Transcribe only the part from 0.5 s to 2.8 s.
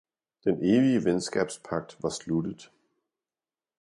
evige venskabspagt var sluttet.